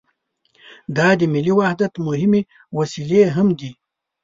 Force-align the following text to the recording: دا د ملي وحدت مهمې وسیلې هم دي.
دا 0.97 1.09
د 1.19 1.21
ملي 1.33 1.53
وحدت 1.59 1.93
مهمې 2.07 2.41
وسیلې 2.77 3.23
هم 3.35 3.47
دي. 3.59 3.71